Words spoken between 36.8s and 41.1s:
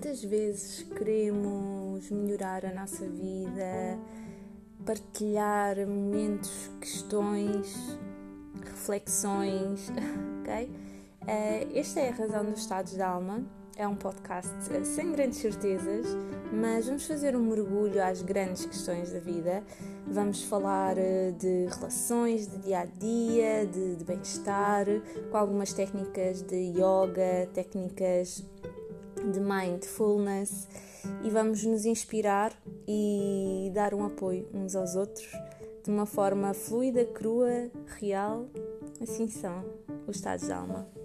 crua, real. Assim são os estados de alma.